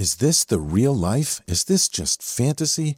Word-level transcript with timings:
Is 0.00 0.14
this 0.14 0.44
the 0.44 0.58
real 0.58 0.94
life? 0.94 1.42
Is 1.46 1.64
this 1.64 1.86
just 1.86 2.22
fantasy? 2.22 2.96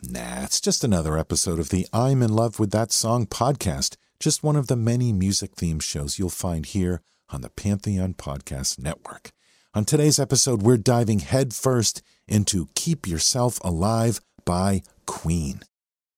Nah, 0.00 0.44
it's 0.44 0.60
just 0.60 0.84
another 0.84 1.18
episode 1.18 1.58
of 1.58 1.70
the 1.70 1.84
I'm 1.92 2.22
in 2.22 2.32
love 2.32 2.60
with 2.60 2.70
that 2.70 2.92
song 2.92 3.26
podcast, 3.26 3.96
just 4.20 4.44
one 4.44 4.54
of 4.54 4.68
the 4.68 4.76
many 4.76 5.12
music 5.12 5.56
themed 5.56 5.82
shows 5.82 6.16
you'll 6.16 6.30
find 6.30 6.64
here 6.64 7.02
on 7.30 7.40
the 7.40 7.50
Pantheon 7.50 8.14
Podcast 8.14 8.78
Network. 8.78 9.32
On 9.74 9.84
today's 9.84 10.20
episode, 10.20 10.62
we're 10.62 10.76
diving 10.76 11.18
headfirst 11.18 12.02
into 12.28 12.68
Keep 12.76 13.08
Yourself 13.08 13.58
Alive 13.64 14.20
by 14.44 14.82
Queen. 15.06 15.62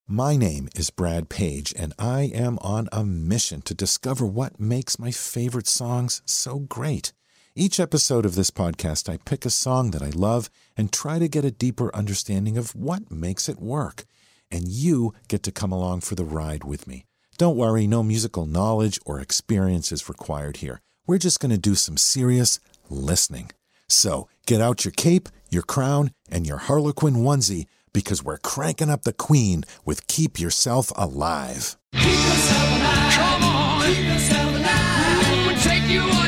My 0.06 0.36
name 0.36 0.68
is 0.76 0.90
Brad 0.90 1.30
Page, 1.30 1.72
and 1.78 1.94
I 1.98 2.30
am 2.34 2.58
on 2.60 2.90
a 2.92 3.06
mission 3.06 3.62
to 3.62 3.74
discover 3.74 4.26
what 4.26 4.60
makes 4.60 4.98
my 4.98 5.12
favorite 5.12 5.66
songs 5.66 6.20
so 6.26 6.58
great. 6.58 7.14
Each 7.58 7.80
episode 7.80 8.26
of 8.26 8.34
this 8.34 8.50
podcast, 8.50 9.08
I 9.10 9.16
pick 9.24 9.46
a 9.46 9.50
song 9.50 9.92
that 9.92 10.02
I 10.02 10.10
love 10.10 10.50
and 10.76 10.92
try 10.92 11.18
to 11.18 11.26
get 11.26 11.42
a 11.42 11.50
deeper 11.50 11.90
understanding 11.96 12.58
of 12.58 12.76
what 12.76 13.10
makes 13.10 13.48
it 13.48 13.58
work. 13.58 14.04
And 14.50 14.68
you 14.68 15.14
get 15.28 15.42
to 15.44 15.52
come 15.52 15.72
along 15.72 16.02
for 16.02 16.14
the 16.16 16.24
ride 16.26 16.64
with 16.64 16.86
me. 16.86 17.06
Don't 17.38 17.56
worry, 17.56 17.86
no 17.86 18.02
musical 18.02 18.44
knowledge 18.44 19.00
or 19.06 19.20
experience 19.20 19.90
is 19.90 20.06
required 20.06 20.58
here. 20.58 20.82
We're 21.06 21.16
just 21.16 21.40
going 21.40 21.50
to 21.50 21.56
do 21.56 21.74
some 21.74 21.96
serious 21.96 22.60
listening. 22.90 23.52
So 23.88 24.28
get 24.44 24.60
out 24.60 24.84
your 24.84 24.92
cape, 24.92 25.30
your 25.48 25.62
crown, 25.62 26.10
and 26.30 26.46
your 26.46 26.58
Harlequin 26.58 27.14
onesie 27.14 27.64
because 27.94 28.22
we're 28.22 28.36
cranking 28.36 28.90
up 28.90 29.04
the 29.04 29.14
queen 29.14 29.64
with 29.82 30.06
Keep 30.08 30.38
Yourself 30.38 30.92
Alive. 30.94 31.78
Keep 31.94 32.02
yourself 32.04 32.68
alive. 32.68 33.12
Come 33.14 33.44
on. 33.44 33.86
Keep 33.86 34.04
yourself 34.04 34.54
alive. 34.54 35.46
We'll 35.46 35.56
take 35.56 35.88
you 35.88 36.00
on 36.02 36.25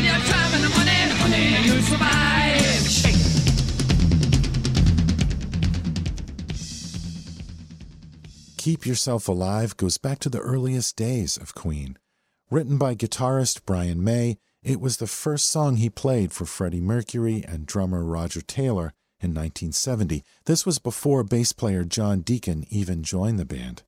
Keep 8.68 8.84
Yourself 8.84 9.28
Alive 9.28 9.78
goes 9.78 9.96
back 9.96 10.18
to 10.18 10.28
the 10.28 10.40
earliest 10.40 10.94
days 10.94 11.38
of 11.38 11.54
Queen. 11.54 11.96
Written 12.50 12.76
by 12.76 12.94
guitarist 12.94 13.64
Brian 13.64 14.04
May, 14.04 14.36
it 14.62 14.78
was 14.78 14.98
the 14.98 15.06
first 15.06 15.48
song 15.48 15.76
he 15.76 15.88
played 15.88 16.32
for 16.34 16.44
Freddie 16.44 16.82
Mercury 16.82 17.42
and 17.48 17.64
drummer 17.64 18.04
Roger 18.04 18.42
Taylor 18.42 18.92
in 19.20 19.32
1970. 19.32 20.22
This 20.44 20.66
was 20.66 20.78
before 20.78 21.24
bass 21.24 21.52
player 21.52 21.82
John 21.82 22.20
Deacon 22.20 22.66
even 22.68 23.02
joined 23.02 23.38
the 23.38 23.46
band. 23.46 23.84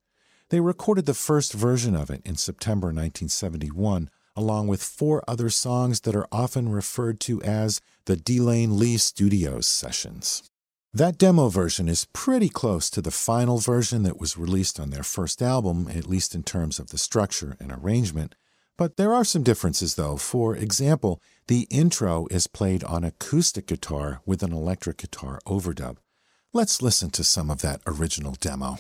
They 0.49 0.61
recorded 0.61 1.05
the 1.05 1.13
first 1.13 1.53
version 1.53 1.95
of 1.95 2.09
it 2.09 2.23
in 2.25 2.37
September 2.37 2.87
1971, 2.87 4.09
along 4.35 4.67
with 4.67 4.83
four 4.83 5.23
other 5.29 5.51
songs 5.51 6.01
that 6.01 6.17
are 6.17 6.27
often 6.33 6.71
referred 6.71 7.21
to 7.21 7.43
as 7.43 7.83
the 8.07 8.17
De 8.17 8.41
Lane 8.41 8.79
Lea 8.79 8.97
Studios 8.97 9.67
sessions. 9.67 10.50
That 10.93 11.19
demo 11.19 11.49
version 11.51 11.89
is 11.89 12.09
pretty 12.13 12.49
close 12.49 12.91
to 12.91 13.01
the 13.01 13.13
final 13.13 13.59
version 13.59 14.03
that 14.03 14.19
was 14.19 14.37
released 14.37 14.81
on 14.81 14.91
their 14.91 15.05
first 15.05 15.41
album, 15.41 15.89
at 15.89 16.09
least 16.09 16.35
in 16.35 16.43
terms 16.43 16.81
of 16.81 16.89
the 16.89 16.99
structure 16.99 17.57
and 17.61 17.71
arrangement. 17.71 18.35
But 18.77 18.97
there 18.97 19.15
are 19.15 19.25
some 19.25 19.45
differences, 19.45 19.95
though. 19.95 20.17
For 20.17 20.57
example, 20.57 21.23
the 21.47 21.69
intro 21.71 22.27
is 22.33 22.49
played 22.49 22.83
on 22.83 23.05
acoustic 23.05 23.69
guitar 23.69 24.21
with 24.27 24.43
an 24.43 24.53
electric 24.53 24.97
guitar 24.97 25.39
overdub. 25.47 25.99
Let's 26.53 26.83
listen 26.83 27.11
to 27.11 27.23
some 27.23 27.53
of 27.53 27.63
that 27.63 27.83
original 27.87 28.33
demo. 28.33 28.79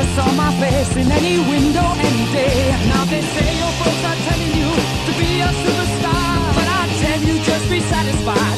Never 0.00 0.14
saw 0.14 0.32
my 0.32 0.52
face 0.60 0.96
in 0.96 1.10
any 1.12 1.38
window 1.38 1.86
any 1.98 2.32
day. 2.32 2.70
Now 2.88 3.04
they 3.04 3.20
say 3.20 3.58
your 3.58 3.72
folks 3.80 4.04
are 4.04 4.16
telling 4.28 4.54
you 4.60 4.70
to 5.06 5.12
be 5.18 5.40
a 5.40 5.50
superstar, 5.62 6.54
but 6.54 6.68
I 6.68 6.88
tell 7.00 7.20
you 7.20 7.42
just 7.42 7.70
be 7.70 7.80
satisfied 7.80 8.49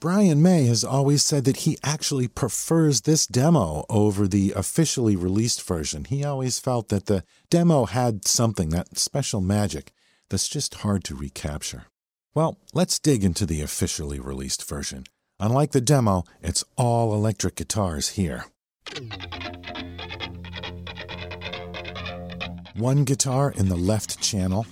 Brian 0.00 0.40
May 0.40 0.66
has 0.66 0.84
always 0.84 1.24
said 1.24 1.44
that 1.44 1.58
he 1.58 1.76
actually 1.82 2.28
prefers 2.28 3.00
this 3.00 3.26
demo 3.26 3.84
over 3.90 4.28
the 4.28 4.52
officially 4.54 5.16
released 5.16 5.60
version. 5.66 6.04
He 6.04 6.24
always 6.24 6.60
felt 6.60 6.88
that 6.88 7.06
the 7.06 7.24
demo 7.50 7.84
had 7.84 8.24
something, 8.24 8.68
that 8.68 8.96
special 8.96 9.40
magic, 9.40 9.92
that's 10.30 10.46
just 10.46 10.76
hard 10.76 11.02
to 11.04 11.16
recapture. 11.16 11.86
Well, 12.32 12.58
let's 12.72 13.00
dig 13.00 13.24
into 13.24 13.44
the 13.44 13.60
officially 13.60 14.20
released 14.20 14.68
version. 14.68 15.02
Unlike 15.40 15.72
the 15.72 15.80
demo, 15.80 16.22
it's 16.42 16.62
all 16.76 17.12
electric 17.12 17.56
guitars 17.56 18.10
here. 18.10 18.44
One 22.76 23.02
guitar 23.02 23.52
in 23.56 23.68
the 23.68 23.76
left 23.76 24.20
channel, 24.22 24.64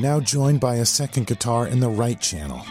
now 0.00 0.18
joined 0.18 0.60
by 0.60 0.76
a 0.76 0.86
second 0.86 1.26
guitar 1.26 1.66
in 1.66 1.80
the 1.80 1.88
right 1.88 2.20
channel. 2.20 2.64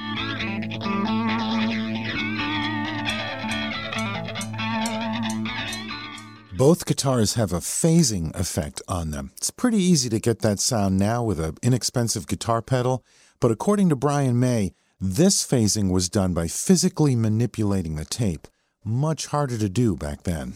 Both 6.58 6.86
guitars 6.86 7.36
have 7.36 7.54
a 7.54 7.60
phasing 7.60 8.38
effect 8.38 8.82
on 8.88 9.12
them. 9.12 9.32
It's 9.38 9.50
pretty 9.50 9.78
easy 9.78 10.10
to 10.10 10.20
get 10.20 10.40
that 10.40 10.60
sound 10.60 10.98
now 10.98 11.24
with 11.24 11.40
an 11.40 11.56
inexpensive 11.64 12.28
guitar 12.28 12.62
pedal, 12.62 13.06
but 13.40 13.52
according 13.52 13.88
to 13.90 13.96
Brian 13.96 14.40
May, 14.40 14.74
this 15.00 15.48
phasing 15.48 15.90
was 15.90 16.10
done 16.10 16.34
by 16.34 16.48
physically 16.48 17.16
manipulating 17.16 17.96
the 17.96 18.04
tape. 18.04 18.48
Much 18.84 19.28
harder 19.28 19.58
to 19.58 19.70
do 19.70 19.96
back 19.96 20.24
then. 20.24 20.56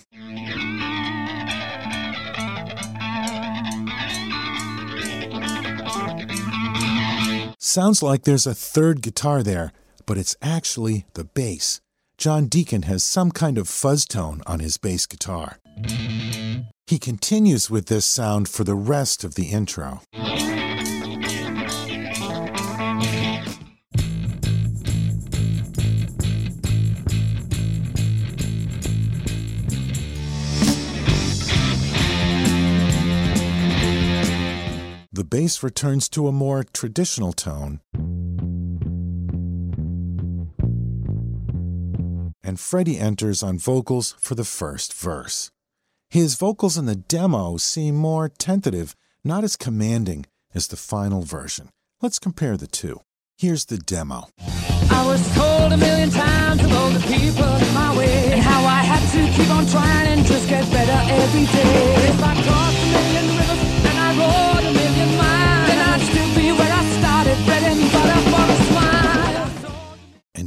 Sounds 7.73 8.03
like 8.03 8.21
there's 8.21 8.45
a 8.45 8.53
third 8.53 9.01
guitar 9.01 9.41
there, 9.41 9.71
but 10.05 10.15
it's 10.15 10.35
actually 10.43 11.07
the 11.15 11.23
bass. 11.23 11.81
John 12.19 12.45
Deacon 12.45 12.83
has 12.83 13.03
some 13.03 13.31
kind 13.31 13.57
of 13.57 13.67
fuzz 13.67 14.05
tone 14.05 14.43
on 14.45 14.59
his 14.59 14.77
bass 14.77 15.07
guitar. 15.07 15.57
He 16.85 16.99
continues 16.99 17.71
with 17.71 17.87
this 17.87 18.05
sound 18.05 18.47
for 18.47 18.63
the 18.63 18.75
rest 18.75 19.23
of 19.23 19.33
the 19.33 19.45
intro. 19.45 20.01
Bass 35.33 35.63
returns 35.63 36.07
to 36.07 36.27
a 36.27 36.31
more 36.31 36.63
traditional 36.63 37.33
tone, 37.33 37.79
and 42.43 42.59
Freddie 42.59 42.99
enters 42.99 43.41
on 43.41 43.57
vocals 43.57 44.13
for 44.19 44.35
the 44.35 44.43
first 44.43 44.93
verse. 44.93 45.49
His 46.07 46.35
vocals 46.35 46.77
in 46.77 46.85
the 46.85 46.95
demo 46.95 47.57
seem 47.57 47.95
more 47.95 48.29
tentative, 48.29 48.95
not 49.23 49.43
as 49.43 49.55
commanding 49.55 50.27
as 50.53 50.67
the 50.67 50.77
final 50.77 51.23
version. 51.23 51.69
Let's 51.99 52.19
compare 52.19 52.55
the 52.55 52.67
two. 52.67 53.01
Here's 53.35 53.65
the 53.65 53.79
demo. 53.79 54.29
I 54.91 55.03
was 55.03 55.23
told 55.33 55.73
a 55.73 55.77
million 55.77 56.11
times 56.11 56.61
the 56.61 56.99
people 57.07 57.55
in 57.55 57.73
my 57.73 57.97
way 57.97 58.33
and 58.33 58.39
how 58.39 58.63
I 58.65 58.81
had 58.85 59.01
to 59.13 59.21
keep 59.35 59.49
on 59.49 59.65
trying 59.65 60.09
and 60.13 60.25
just 60.27 60.47
get 60.47 60.69
better 60.69 60.99
every 61.11 61.45
day. 61.45 62.09
If 62.09 62.21
I 62.21 62.33
crossed 62.43 62.77
a 62.77 62.85
million 62.85 63.42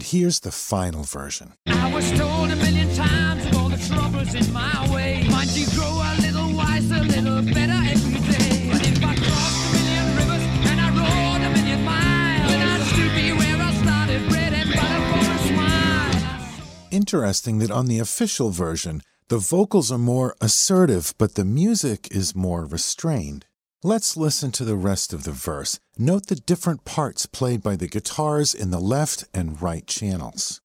here's 0.06 0.41
the 0.41 0.53
final 0.53 1.03
version. 1.03 1.55
I 1.67 1.93
was 1.93 2.11
told 2.12 2.50
a 2.50 2.56
million 2.56 2.94
times 2.94 3.44
of 3.47 3.56
all 3.56 3.69
the 3.69 3.76
troubles 3.76 4.35
in 4.35 4.53
my 4.53 4.88
way. 4.94 5.26
Might 5.29 5.56
you 5.56 5.67
grow 5.75 6.00
a 6.11 6.14
little 6.20 6.55
wiser, 6.55 6.94
a 6.94 7.03
little 7.03 7.43
better 7.43 7.81
every 7.93 8.20
day. 8.32 8.70
But 8.70 8.87
if 8.87 9.05
I 9.05 9.14
crossed 9.17 9.67
a 9.67 9.73
million 9.75 10.06
rivers 10.17 10.44
and 10.70 10.81
I 10.81 10.88
rode 11.00 11.43
a 11.44 11.50
million 11.50 11.85
miles, 11.85 12.50
then 12.50 12.69
I'd 12.69 12.87
still 12.87 13.12
be 13.17 13.32
where 13.32 13.58
I 13.61 13.73
started, 13.82 14.29
bread 14.29 14.53
and 14.53 14.70
butter 14.70 15.03
for 15.11 15.26
a 15.35 15.38
smile. 15.49 16.49
Interesting 16.93 17.58
that 17.58 17.73
on 17.73 17.87
the 17.87 17.99
official 17.99 18.50
version, 18.50 19.03
the 19.29 19.38
vocals 19.38 19.91
are 19.91 19.99
more 19.99 20.37
assertive, 20.41 21.14
but 21.19 21.35
the 21.35 21.44
music 21.44 22.06
is 22.12 22.37
more 22.37 22.64
restrained. 22.64 23.45
Let's 23.86 24.16
listen 24.16 24.50
to 24.50 24.64
the 24.64 24.74
rest 24.74 25.12
of 25.12 25.22
the 25.22 25.30
verse. 25.30 25.78
Note 25.96 26.26
the 26.26 26.34
different 26.34 26.84
parts 26.84 27.24
played 27.24 27.62
by 27.62 27.76
the 27.76 27.86
guitars 27.86 28.52
in 28.52 28.72
the 28.72 28.80
left 28.80 29.26
and 29.32 29.62
right 29.62 29.86
channels. 29.86 30.60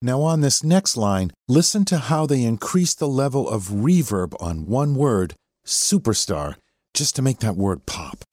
Now, 0.00 0.22
on 0.22 0.40
this 0.40 0.64
next 0.64 0.96
line, 0.96 1.32
listen 1.48 1.84
to 1.84 1.98
how 1.98 2.24
they 2.24 2.44
increase 2.44 2.94
the 2.94 3.08
level 3.08 3.46
of 3.46 3.64
reverb 3.64 4.34
on 4.40 4.66
one 4.66 4.94
word, 4.94 5.34
superstar, 5.66 6.54
just 6.94 7.14
to 7.16 7.20
make 7.20 7.40
that 7.40 7.56
word 7.56 7.84
pop. 7.84 8.24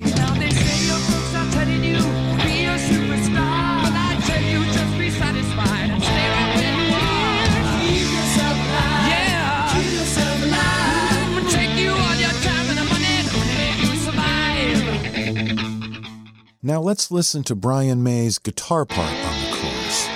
Let's 16.94 17.10
listen 17.10 17.42
to 17.42 17.56
Brian 17.56 18.04
May's 18.04 18.38
guitar 18.38 18.86
part 18.86 19.10
on 19.10 19.42
the 19.42 19.50
chorus. 19.58 20.08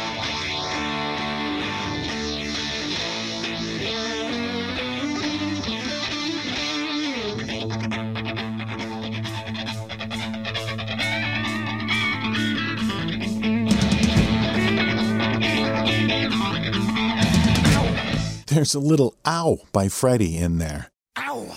There's 18.46 18.76
a 18.76 18.80
little 18.80 19.16
ow 19.26 19.62
by 19.72 19.90
Freddie 19.90 20.38
in 20.38 20.60
there. 20.60 20.92
Ow. 21.18 21.56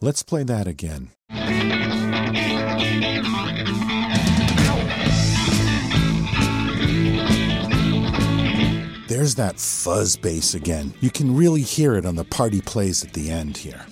Let's 0.00 0.22
play 0.22 0.44
that 0.44 0.66
again. 0.66 1.10
There's 9.30 9.36
that 9.36 9.60
fuzz 9.60 10.16
bass 10.16 10.54
again. 10.54 10.92
You 10.98 11.08
can 11.08 11.36
really 11.36 11.62
hear 11.62 11.94
it 11.94 12.04
on 12.04 12.16
the 12.16 12.24
party 12.24 12.60
plays 12.60 13.04
at 13.04 13.12
the 13.12 13.30
end 13.30 13.56
here. 13.56 13.86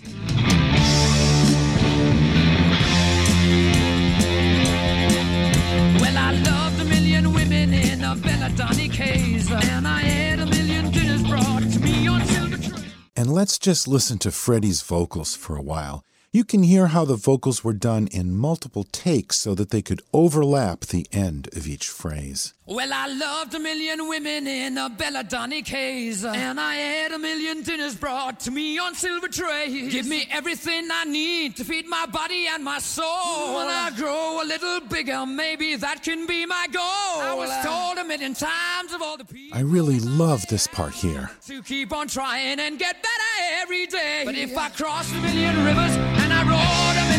Well, 6.01 6.19
I 6.19 6.33
loved 6.45 6.81
a 6.81 6.85
million 6.87 7.33
women 7.33 7.73
in 7.73 8.03
a 8.03 8.17
Belladonna 8.17 8.89
case, 8.89 9.49
and 9.49 9.87
I 9.87 10.01
had 10.01 10.41
a 10.41 10.47
million 10.47 10.91
dinners 10.91 11.23
brought 11.23 11.63
to 11.63 11.79
me 11.79 12.09
on 12.09 12.27
silver 12.27 12.57
trays. 12.57 12.93
And 13.15 13.33
let's 13.33 13.61
just 13.61 13.87
listen 13.87 14.19
to 14.19 14.33
Freddie's 14.33 14.83
vocals 14.83 15.37
for 15.37 15.55
a 15.55 15.63
while. 15.63 16.03
You 16.31 16.45
can 16.45 16.63
hear 16.63 16.89
how 16.89 17.07
the 17.07 17.17
vocals 17.17 17.65
were 17.65 17.73
done 17.73 18.07
in 18.09 18.37
multiple 18.37 18.85
takes 18.85 19.39
so 19.39 19.55
that 19.55 19.71
they 19.71 19.81
could 19.81 20.03
overlap 20.13 20.81
the 20.81 21.07
end 21.11 21.49
of 21.57 21.67
each 21.67 21.89
phrase. 21.89 22.53
Well, 22.67 22.91
I 22.93 23.07
loved 23.07 23.55
a 23.55 23.59
million 23.59 24.07
women 24.11 24.47
in 24.47 24.77
a 24.77 24.91
Belladonna 24.91 25.63
case, 25.63 26.23
and 26.27 26.61
I 26.61 26.75
had 26.75 27.13
a 27.13 27.19
million 27.19 27.63
dinners 27.63 27.97
brought 27.97 28.41
to 28.41 28.51
me 28.51 28.79
on 28.79 28.95
silver 28.95 29.29
trays. 29.29 29.91
Give 29.91 30.07
me 30.07 30.29
everything 30.31 30.87
I 30.93 31.05
need 31.05 31.57
to 31.57 31.65
feed 31.65 31.87
my 31.87 32.05
body 32.05 32.47
and 32.47 32.63
my 32.63 32.79
soul. 32.79 33.57
When 33.57 33.69
I 33.69 33.91
grow 33.97 34.43
a 34.43 34.47
little 34.47 34.81
bigger, 34.81 35.25
maybe 35.25 35.77
that 35.77 36.03
can 36.03 36.27
be 36.27 36.45
my 36.45 36.67
goal. 36.71 36.83
I 36.83 37.33
was 37.35 37.51
told 37.65 37.97
a 37.97 38.05
million 38.07 38.35
times 38.35 38.93
of 38.93 39.01
all 39.01 39.17
the 39.17 39.25
people. 39.25 39.57
I 39.57 39.63
really 39.63 40.01
love 40.01 40.47
this 40.49 40.67
part 40.67 40.93
here. 40.93 41.31
to 41.47 41.63
keep 41.63 41.91
on 41.95 42.07
trying 42.07 42.61
and 42.61 42.79
get 42.79 42.97
better 43.03 43.63
every 43.63 43.87
day. 43.87 44.25
But 44.27 44.35
if 44.35 44.55
I 44.59 44.69
cross 44.69 45.11
a 45.11 45.21
million 45.23 45.65
rivers 45.65 45.97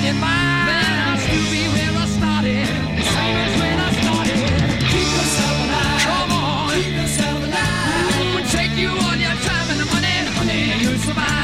and 0.09 0.17
I 0.17 0.17
rode 0.17 0.17
a 0.17 0.17
million 0.17 0.17
miles, 0.19 0.65
then 0.69 0.97
I'd 1.09 1.19
still 1.19 1.47
be 1.51 1.63
where 1.73 1.93
I 1.93 2.05
started. 2.17 2.67
Same 3.15 3.37
as 3.45 3.53
when 3.61 3.77
I 3.79 3.91
started. 4.01 4.49
Keep 4.89 5.09
yourself 5.17 5.55
alive. 5.65 6.01
Come 6.09 6.31
on. 6.31 6.69
Keep 6.73 6.93
yourself 7.01 7.39
alive. 7.47 8.51
Take 8.51 8.73
you 8.77 8.89
all 8.89 9.15
your 9.15 9.37
time 9.47 9.67
and 9.69 9.79
the 9.79 9.85
money, 9.85 10.15
honey, 10.37 10.63
you'll 10.83 10.99
survive. 10.99 11.39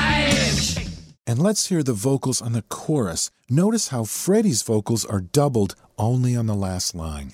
And 1.27 1.39
let's 1.39 1.67
hear 1.67 1.83
the 1.83 1.93
vocals 1.93 2.41
on 2.41 2.53
the 2.53 2.63
chorus. 2.63 3.29
Notice 3.49 3.89
how 3.89 4.03
Freddie's 4.03 4.61
vocals 4.61 5.05
are 5.05 5.21
doubled 5.21 5.75
only 5.97 6.35
on 6.35 6.45
the 6.45 6.55
last 6.55 6.95
line. 6.95 7.33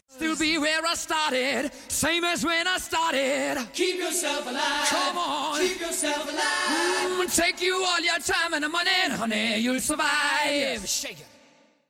Still 0.94 1.16
be 1.32 1.38
where 1.38 1.62
I 1.62 1.70
started, 1.70 1.72
same 1.88 2.24
as 2.24 2.46
when 2.46 2.68
I 2.68 2.78
started. 2.78 3.68
Keep 3.74 4.00
yourself 4.00 4.46
alive. 4.48 4.88
Come 4.88 5.18
on. 5.18 5.60
Keep 5.60 5.80
yourself 5.80 6.24
alive. 6.30 7.28
Mm, 7.28 7.36
take 7.36 7.62
you 7.62 7.84
all 7.86 8.00
your 8.02 8.20
time 8.20 8.54
and 8.54 8.64
the 8.64 8.70
money, 8.70 8.90
honey, 9.10 9.58
you'll 9.58 9.80
survive. 9.80 10.88
Shake 10.88 11.20
it. 11.20 11.28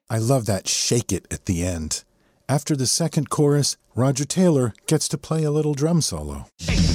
I 0.10 0.18
love 0.18 0.46
that 0.46 0.68
shake 0.68 1.12
it 1.12 1.26
at 1.32 1.46
the 1.46 1.64
end. 1.64 2.04
After 2.50 2.76
the 2.76 2.88
second 2.88 3.30
chorus, 3.30 3.78
Roger 3.96 4.26
Taylor 4.26 4.74
gets 4.86 5.08
to 5.10 5.18
play 5.18 5.44
a 5.44 5.52
little 5.52 5.74
drum 5.74 6.02
solo. 6.02 6.48
And 6.68 6.91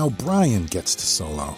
now 0.00 0.08
Brian 0.08 0.64
gets 0.64 0.94
to 0.94 1.04
solo. 1.04 1.54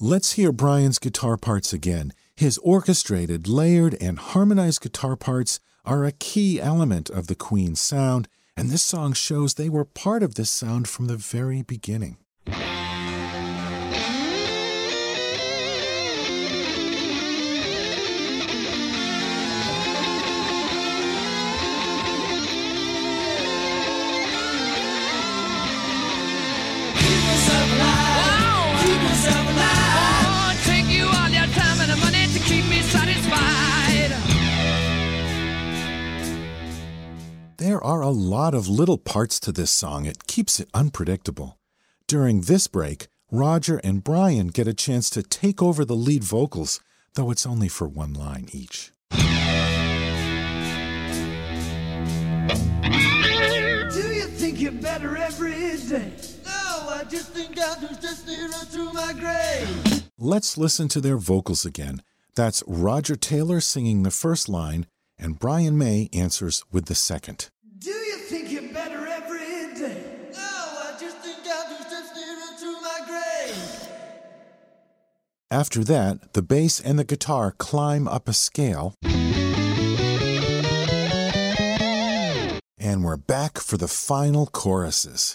Let's 0.00 0.32
hear 0.32 0.52
Brian's 0.52 0.98
guitar 0.98 1.36
parts 1.36 1.74
again. 1.74 2.14
His 2.34 2.56
orchestrated, 2.62 3.46
layered, 3.46 3.94
and 4.00 4.18
harmonized 4.18 4.80
guitar 4.80 5.16
parts 5.16 5.60
are 5.84 6.06
a 6.06 6.12
key 6.12 6.58
element 6.58 7.10
of 7.10 7.26
the 7.26 7.34
Queen's 7.34 7.78
sound, 7.78 8.26
and 8.56 8.70
this 8.70 8.80
song 8.80 9.12
shows 9.12 9.52
they 9.52 9.68
were 9.68 9.84
part 9.84 10.22
of 10.22 10.36
this 10.36 10.50
sound 10.50 10.88
from 10.88 11.08
the 11.08 11.18
very 11.18 11.60
beginning. 11.60 12.16
There 37.80 37.88
are 37.88 38.02
a 38.02 38.10
lot 38.10 38.52
of 38.52 38.68
little 38.68 38.98
parts 38.98 39.40
to 39.40 39.52
this 39.52 39.70
song. 39.70 40.04
It 40.04 40.26
keeps 40.26 40.60
it 40.60 40.68
unpredictable. 40.74 41.58
During 42.06 42.42
this 42.42 42.66
break, 42.66 43.08
Roger 43.32 43.78
and 43.78 44.04
Brian 44.04 44.48
get 44.48 44.68
a 44.68 44.74
chance 44.74 45.08
to 45.10 45.22
take 45.22 45.62
over 45.62 45.86
the 45.86 45.96
lead 45.96 46.22
vocals, 46.22 46.80
though 47.14 47.30
it's 47.30 47.46
only 47.46 47.68
for 47.68 47.88
one 47.88 48.12
line 48.12 48.48
each. 48.52 48.92
Do 49.08 49.16
you 54.12 54.26
think 54.26 54.60
you're 54.60 54.72
better 54.72 55.16
every 55.16 55.52
day? 55.78 56.12
No, 56.44 56.86
I 56.90 57.04
just 57.08 57.32
think 57.32 57.58
I'll 57.58 57.80
just 57.98 58.26
through 58.70 58.92
my 58.92 59.14
grave. 59.14 60.02
Let's 60.18 60.58
listen 60.58 60.88
to 60.88 61.00
their 61.00 61.16
vocals 61.16 61.64
again. 61.64 62.02
That's 62.34 62.62
Roger 62.66 63.16
Taylor 63.16 63.62
singing 63.62 64.02
the 64.02 64.10
first 64.10 64.50
line, 64.50 64.84
and 65.18 65.38
Brian 65.38 65.78
May 65.78 66.10
answers 66.12 66.62
with 66.70 66.84
the 66.84 66.94
second. 66.94 67.48
After 75.52 75.82
that, 75.82 76.32
the 76.34 76.42
bass 76.42 76.78
and 76.78 76.96
the 76.96 77.02
guitar 77.02 77.50
climb 77.50 78.06
up 78.06 78.28
a 78.28 78.32
scale. 78.32 78.94
And 82.78 83.02
we're 83.02 83.16
back 83.16 83.58
for 83.58 83.76
the 83.76 83.88
final 83.88 84.46
choruses. 84.46 85.34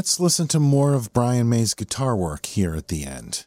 Let's 0.00 0.18
listen 0.18 0.48
to 0.48 0.58
more 0.58 0.94
of 0.94 1.12
Brian 1.12 1.50
May's 1.50 1.74
guitar 1.74 2.16
work 2.16 2.46
here 2.46 2.74
at 2.74 2.88
the 2.88 3.04
end. 3.04 3.44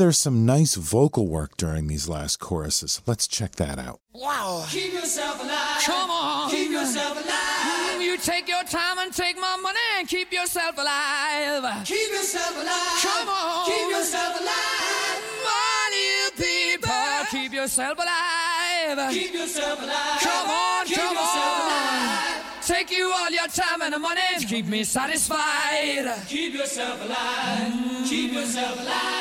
There's 0.00 0.16
some 0.16 0.46
nice 0.46 0.76
vocal 0.76 1.28
work 1.28 1.58
during 1.58 1.86
these 1.86 2.08
last 2.08 2.40
choruses. 2.40 3.02
Let's 3.06 3.28
check 3.28 3.56
that 3.56 3.78
out. 3.78 4.00
Wow. 4.14 4.64
Keep 4.70 4.94
yourself 4.94 5.38
alive. 5.44 5.82
Come 5.84 6.08
on. 6.08 6.50
Keep 6.50 6.70
yourself 6.70 7.22
alive. 7.22 8.00
You 8.00 8.16
take 8.16 8.48
your 8.48 8.64
time 8.64 8.98
and 8.98 9.12
take 9.12 9.36
my 9.36 9.58
money 9.62 9.78
and 9.98 10.08
keep 10.08 10.32
yourself 10.32 10.78
alive. 10.78 11.84
Keep 11.84 12.12
yourself 12.12 12.56
alive. 12.56 13.02
Come 13.02 13.28
on. 13.28 13.66
Keep 13.66 13.90
yourself 13.90 14.40
alive. 14.40 15.20
Money, 15.44 16.30
people, 16.34 17.26
keep 17.30 17.52
yourself 17.52 17.98
alive. 17.98 19.12
Keep 19.12 19.34
yourself 19.34 19.82
alive. 19.82 20.20
Come 20.20 20.50
on, 20.50 20.86
Keep 20.86 20.96
come 20.96 21.12
yourself 21.12 21.60
on. 21.60 21.66
alive. 21.66 22.64
Take 22.66 22.90
you 22.90 23.12
all 23.12 23.30
your 23.30 23.48
time 23.48 23.82
and 23.82 23.92
the 23.92 23.98
money 23.98 24.20
to 24.38 24.46
keep 24.46 24.64
me 24.64 24.82
satisfied. 24.82 26.10
Keep 26.26 26.54
yourself 26.54 27.04
alive. 27.04 28.08
Keep 28.08 28.32
yourself 28.32 28.80
alive. 28.80 29.19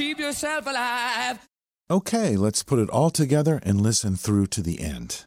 Keep 0.00 0.18
yourself 0.18 0.66
alive. 0.66 1.46
Okay, 1.90 2.34
let's 2.34 2.62
put 2.62 2.78
it 2.78 2.88
all 2.88 3.10
together 3.10 3.60
and 3.62 3.82
listen 3.82 4.16
through 4.16 4.46
to 4.46 4.62
the 4.62 4.80
end. 4.80 5.26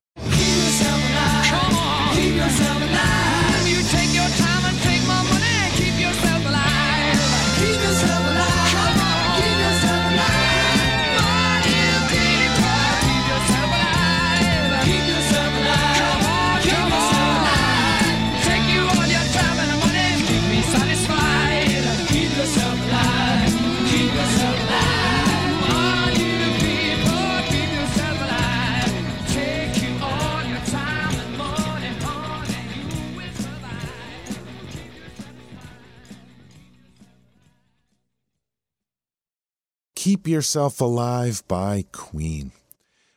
Keep 40.23 40.31
Yourself 40.31 40.79
Alive 40.79 41.43
by 41.49 41.83
Queen. 41.91 42.53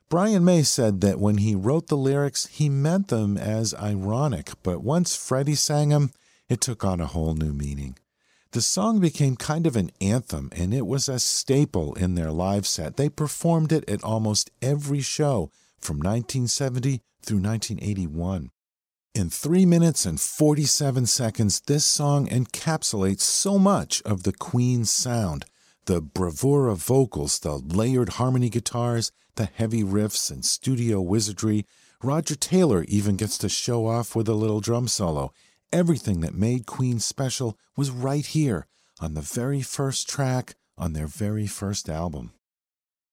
Brian 0.08 0.44
May 0.44 0.64
said 0.64 1.02
that 1.02 1.20
when 1.20 1.38
he 1.38 1.54
wrote 1.54 1.86
the 1.86 1.96
lyrics, 1.96 2.46
he 2.46 2.68
meant 2.68 3.06
them 3.08 3.38
as 3.38 3.72
ironic, 3.74 4.50
but 4.64 4.82
once 4.82 5.14
Freddie 5.14 5.54
sang 5.54 5.90
them, 5.90 6.10
it 6.48 6.60
took 6.60 6.84
on 6.84 7.00
a 7.00 7.06
whole 7.06 7.34
new 7.34 7.52
meaning. 7.52 7.96
The 8.50 8.60
song 8.60 8.98
became 8.98 9.36
kind 9.36 9.68
of 9.68 9.76
an 9.76 9.92
anthem, 10.00 10.50
and 10.50 10.74
it 10.74 10.84
was 10.84 11.08
a 11.08 11.20
staple 11.20 11.94
in 11.94 12.16
their 12.16 12.32
live 12.32 12.66
set. 12.66 12.96
They 12.96 13.08
performed 13.08 13.70
it 13.70 13.88
at 13.88 14.02
almost 14.02 14.50
every 14.60 15.00
show 15.00 15.52
from 15.78 15.98
1970 15.98 17.02
through 17.22 17.38
1981. 17.38 18.50
In 19.14 19.30
3 19.30 19.64
minutes 19.64 20.06
and 20.06 20.20
47 20.20 21.06
seconds, 21.06 21.60
this 21.60 21.84
song 21.84 22.26
encapsulates 22.26 23.20
so 23.20 23.60
much 23.60 24.02
of 24.02 24.24
the 24.24 24.32
Queen's 24.32 24.90
sound 24.90 25.44
the 25.86 26.00
bravura 26.00 26.74
vocals, 26.74 27.38
the 27.38 27.52
layered 27.52 28.10
harmony 28.10 28.48
guitars, 28.48 29.10
the 29.36 29.46
heavy 29.46 29.82
riffs 29.82 30.30
and 30.30 30.44
studio 30.44 31.00
wizardry. 31.00 31.64
Roger 32.02 32.34
Taylor 32.34 32.84
even 32.88 33.16
gets 33.16 33.38
to 33.38 33.48
show 33.48 33.86
off 33.86 34.14
with 34.14 34.28
a 34.28 34.34
little 34.34 34.60
drum 34.60 34.88
solo. 34.88 35.32
Everything 35.72 36.20
that 36.20 36.34
made 36.34 36.66
Queen 36.66 36.98
special 36.98 37.58
was 37.76 37.90
right 37.90 38.26
here 38.26 38.66
on 39.00 39.14
the 39.14 39.20
very 39.20 39.62
first 39.62 40.08
track 40.08 40.54
on 40.78 40.92
their 40.92 41.06
very 41.06 41.46
first 41.46 41.88
album. 41.88 42.32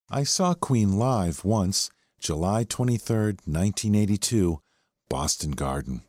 I 0.09 0.23
saw 0.23 0.53
Queen 0.53 0.97
live 0.97 1.45
once, 1.45 1.89
July 2.19 2.63
23, 2.63 3.15
1982, 3.45 4.61
Boston 5.09 5.51
Garden. 5.51 6.01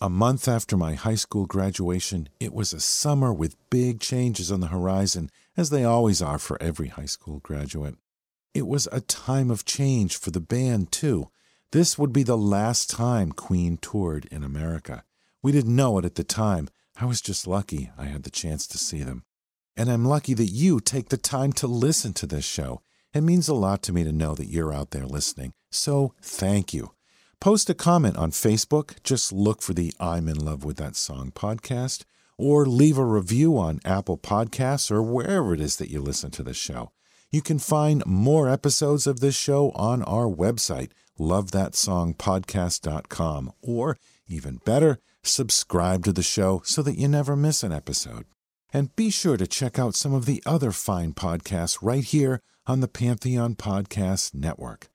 A 0.00 0.08
month 0.08 0.46
after 0.46 0.76
my 0.76 0.94
high 0.94 1.16
school 1.16 1.46
graduation, 1.46 2.28
it 2.38 2.52
was 2.52 2.72
a 2.72 2.78
summer 2.78 3.32
with 3.32 3.56
big 3.68 3.98
changes 3.98 4.52
on 4.52 4.60
the 4.60 4.68
horizon, 4.68 5.28
as 5.56 5.70
they 5.70 5.82
always 5.82 6.22
are 6.22 6.38
for 6.38 6.56
every 6.62 6.86
high 6.86 7.06
school 7.06 7.40
graduate. 7.40 7.96
It 8.54 8.68
was 8.68 8.86
a 8.92 9.00
time 9.00 9.50
of 9.50 9.64
change 9.64 10.16
for 10.16 10.30
the 10.30 10.40
band, 10.40 10.92
too. 10.92 11.30
This 11.72 11.98
would 11.98 12.12
be 12.12 12.22
the 12.22 12.38
last 12.38 12.88
time 12.88 13.32
Queen 13.32 13.76
toured 13.76 14.26
in 14.26 14.44
America. 14.44 15.02
We 15.42 15.50
didn't 15.50 15.74
know 15.74 15.98
it 15.98 16.04
at 16.04 16.14
the 16.14 16.22
time. 16.22 16.68
I 17.00 17.04
was 17.04 17.20
just 17.20 17.48
lucky 17.48 17.90
I 17.98 18.04
had 18.04 18.22
the 18.22 18.30
chance 18.30 18.68
to 18.68 18.78
see 18.78 19.02
them. 19.02 19.24
And 19.76 19.90
I'm 19.90 20.04
lucky 20.04 20.34
that 20.34 20.46
you 20.46 20.78
take 20.78 21.08
the 21.08 21.16
time 21.16 21.52
to 21.54 21.66
listen 21.66 22.12
to 22.14 22.26
this 22.26 22.44
show. 22.44 22.82
It 23.12 23.22
means 23.22 23.48
a 23.48 23.54
lot 23.54 23.82
to 23.82 23.92
me 23.92 24.04
to 24.04 24.12
know 24.12 24.36
that 24.36 24.46
you're 24.46 24.72
out 24.72 24.90
there 24.92 25.06
listening. 25.06 25.54
So 25.72 26.14
thank 26.22 26.72
you. 26.72 26.92
Post 27.40 27.70
a 27.70 27.74
comment 27.74 28.16
on 28.16 28.32
Facebook. 28.32 29.00
Just 29.04 29.32
look 29.32 29.62
for 29.62 29.72
the 29.72 29.94
I'm 30.00 30.26
in 30.28 30.36
love 30.36 30.64
with 30.64 30.76
that 30.78 30.96
song 30.96 31.30
podcast, 31.30 32.02
or 32.36 32.66
leave 32.66 32.98
a 32.98 33.04
review 33.04 33.56
on 33.56 33.78
Apple 33.84 34.18
Podcasts 34.18 34.90
or 34.90 35.04
wherever 35.04 35.54
it 35.54 35.60
is 35.60 35.76
that 35.76 35.88
you 35.88 36.00
listen 36.00 36.32
to 36.32 36.42
the 36.42 36.52
show. 36.52 36.90
You 37.30 37.40
can 37.40 37.60
find 37.60 38.04
more 38.04 38.48
episodes 38.48 39.06
of 39.06 39.20
this 39.20 39.36
show 39.36 39.70
on 39.72 40.02
our 40.02 40.24
website, 40.24 40.90
lovethatsongpodcast.com, 41.20 43.52
or 43.62 43.96
even 44.26 44.56
better, 44.64 44.98
subscribe 45.22 46.04
to 46.06 46.12
the 46.12 46.24
show 46.24 46.60
so 46.64 46.82
that 46.82 46.98
you 46.98 47.06
never 47.06 47.36
miss 47.36 47.62
an 47.62 47.70
episode. 47.70 48.24
And 48.72 48.96
be 48.96 49.10
sure 49.10 49.36
to 49.36 49.46
check 49.46 49.78
out 49.78 49.94
some 49.94 50.12
of 50.12 50.26
the 50.26 50.42
other 50.44 50.72
fine 50.72 51.12
podcasts 51.12 51.78
right 51.82 52.02
here 52.02 52.42
on 52.66 52.80
the 52.80 52.88
Pantheon 52.88 53.54
Podcast 53.54 54.34
Network. 54.34 54.88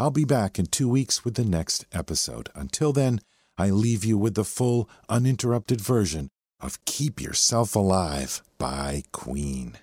I'll 0.00 0.10
be 0.10 0.24
back 0.24 0.58
in 0.58 0.64
two 0.64 0.88
weeks 0.88 1.26
with 1.26 1.34
the 1.34 1.44
next 1.44 1.84
episode. 1.92 2.48
Until 2.54 2.90
then, 2.90 3.20
I 3.58 3.68
leave 3.68 4.02
you 4.02 4.16
with 4.16 4.34
the 4.34 4.46
full, 4.46 4.88
uninterrupted 5.10 5.78
version 5.78 6.30
of 6.58 6.82
Keep 6.86 7.20
Yourself 7.20 7.76
Alive 7.76 8.42
by 8.56 9.02
Queen. 9.12 9.76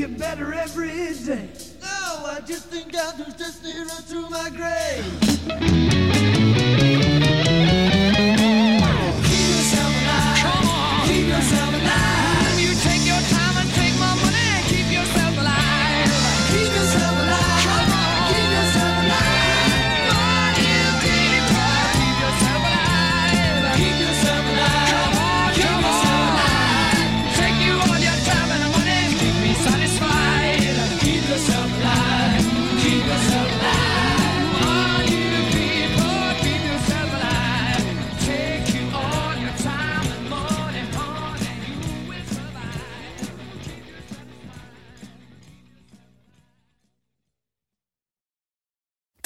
You 0.00 0.08
better 0.08 0.54
every 0.54 0.88
day? 0.88 1.50
No, 1.82 2.24
I 2.24 2.40
just 2.46 2.68
think 2.68 2.96
I'll 2.96 3.12
just 3.36 3.62
right 3.62 4.04
through 4.08 4.30
my 4.30 4.48
grave. 4.48 5.99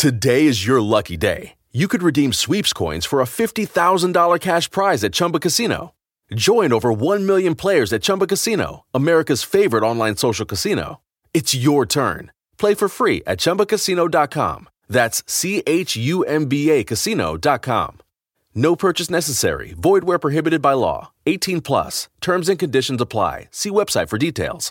Today 0.05 0.45
is 0.45 0.67
your 0.67 0.83
lucky 0.83 1.17
day. 1.17 1.57
You 1.73 1.88
could 1.88 2.03
redeem 2.03 2.35
sweeps 2.35 2.75
coins 2.75 3.07
for 3.07 3.23
a 3.23 3.25
$50,000 3.25 4.38
cash 4.38 4.71
prize 4.71 5.03
at 5.03 5.14
Chumba 5.14 5.40
Casino. 5.40 5.95
Join 6.35 6.75
over 6.75 6.93
1 6.93 7.25
million 7.25 7.55
players 7.55 7.90
at 7.90 8.03
Chumba 8.03 8.27
Casino, 8.27 8.85
America's 8.93 9.43
favorite 9.43 9.83
online 9.83 10.17
social 10.17 10.45
casino. 10.45 11.01
It's 11.33 11.55
your 11.55 11.87
turn. 11.87 12.31
Play 12.59 12.75
for 12.75 12.90
free 12.90 13.23
at 13.27 13.38
chumbacasino.com. 13.38 14.69
That's 14.90 15.23
C 15.27 15.62
H 15.67 15.97
U 15.97 16.23
M 16.23 16.51
B 16.51 16.69
A 16.69 16.85
casino.com. 16.85 18.03
No 18.55 18.77
purchase 18.77 19.09
necessary. 19.09 19.73
Void 19.73 20.05
where 20.05 20.19
prohibited 20.19 20.61
by 20.61 20.75
law. 20.75 21.12
18 21.25 21.62
plus. 21.62 22.11
Terms 22.21 22.51
and 22.51 22.59
conditions 22.59 23.01
apply. 23.01 23.49
See 23.51 23.71
website 23.71 24.11
for 24.11 24.19
details. 24.19 24.71